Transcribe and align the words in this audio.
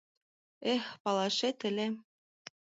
Эх, 0.73 0.85
палашет 1.03 1.57
ыле! 1.69 1.87